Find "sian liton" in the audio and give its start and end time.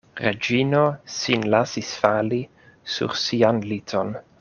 3.27-4.15